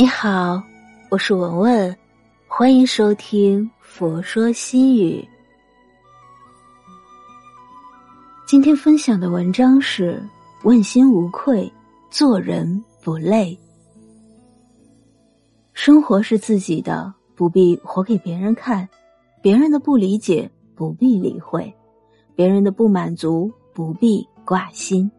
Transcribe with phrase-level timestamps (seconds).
[0.00, 0.62] 你好，
[1.10, 1.96] 我是文文，
[2.46, 5.20] 欢迎收听《佛说心语》。
[8.46, 10.22] 今天分享的文章是：
[10.62, 11.68] 问心无愧，
[12.10, 13.58] 做人不累。
[15.72, 18.86] 生活是自己的，不必活给别人看；
[19.42, 21.64] 别人的不理解，不必理会；
[22.36, 25.10] 别人的不满足，不必挂心。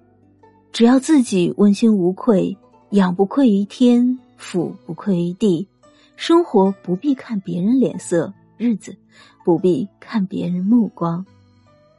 [0.71, 2.57] 只要自己问心无愧，
[2.91, 4.17] 仰不愧于天。
[4.39, 5.67] 富不愧于地，
[6.16, 8.95] 生活不必看别人脸色，日子
[9.43, 11.23] 不必看别人目光，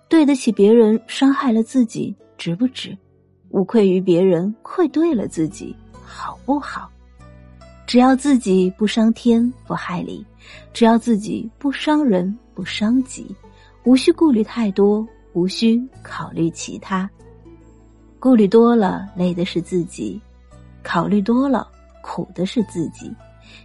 [0.09, 2.97] 对得起别人伤害了自己，值不值？
[3.51, 6.91] 无愧于别人，愧对了自己，好不好？
[7.87, 10.25] 只要自己不伤天不害理，
[10.73, 13.34] 只要自己不伤人不伤己，
[13.84, 17.11] 无需顾虑太多，无需考虑其他。
[18.19, 20.20] 顾虑多了，累的是自己；
[20.83, 21.67] 考虑多了。
[22.03, 23.12] 苦的是自己，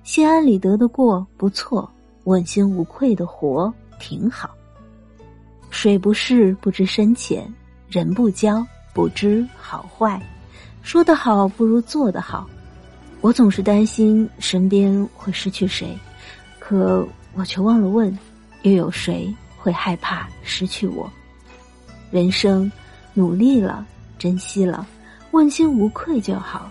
[0.03, 1.89] 心安理得的过不错，
[2.25, 4.49] 问心无愧的活挺好。
[5.69, 7.51] 水不试不知深浅，
[7.89, 10.21] 人不交不知好坏。
[10.81, 12.47] 说得好不如做得好。
[13.21, 15.97] 我总是担心身边会失去谁，
[16.59, 18.15] 可我却忘了问，
[18.61, 21.11] 又有谁会害怕失去我？
[22.11, 22.71] 人生
[23.15, 23.85] 努力了，
[24.19, 24.85] 珍惜了，
[25.31, 26.69] 问心无愧就好。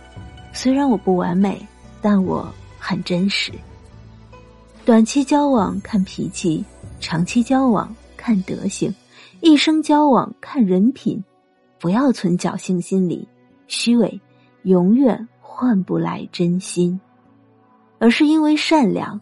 [0.55, 1.60] 虽然我不完美，
[2.00, 3.52] 但我很真实。
[4.84, 6.64] 短期交往看脾气，
[7.00, 8.94] 长期交往看德行，
[9.41, 11.22] 一生交往看人品。
[11.80, 13.27] 不要存侥幸心理，
[13.66, 14.19] 虚伪
[14.62, 16.98] 永远换不来真心，
[17.98, 19.20] 而是因为善良。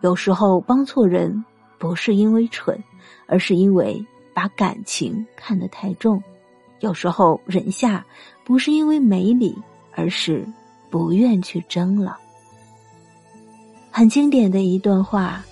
[0.00, 1.44] 有时候帮错人，
[1.78, 2.82] 不是因为蠢，
[3.26, 6.20] 而是因为把感情看得太重。
[6.80, 8.04] 有时候忍下，
[8.44, 9.54] 不是因为没理，
[9.94, 10.44] 而是。
[10.90, 12.18] 不愿去争了。
[13.90, 15.44] 很经典的一段话：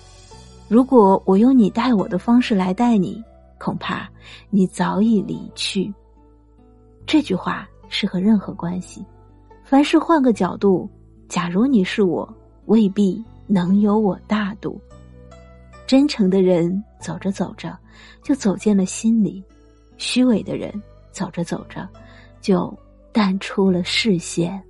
[0.67, 3.23] 如果我用你待我的方式来待你，
[3.57, 4.09] 恐怕
[4.49, 5.93] 你早已离去。
[7.05, 9.03] 这句话适合任何关系。
[9.63, 10.89] 凡事换个角度，
[11.27, 12.27] 假如你是我，
[12.65, 14.79] 未必能有我大度。
[15.85, 17.77] 真诚的人走着走着，
[18.23, 19.43] 就走进了心里；
[19.97, 20.71] 虚伪的人
[21.11, 21.87] 走着走着，
[22.41, 22.71] 就
[23.11, 24.63] 淡出了视线。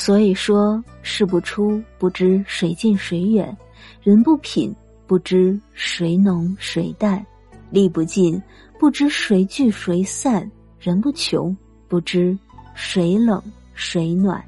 [0.00, 3.54] 所以说，事不出不知谁近谁远，
[4.02, 4.74] 人不品
[5.06, 7.22] 不知谁浓谁淡，
[7.68, 8.42] 力不尽
[8.78, 11.54] 不知谁聚谁散，人不穷
[11.86, 12.34] 不知
[12.74, 13.42] 谁冷
[13.74, 14.42] 谁暖，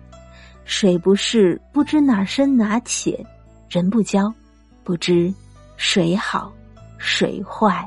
[0.64, 3.14] 水不试不知哪深哪浅，
[3.68, 4.32] 人不交
[4.82, 5.30] 不知
[5.76, 6.50] 谁好
[6.96, 7.86] 谁坏。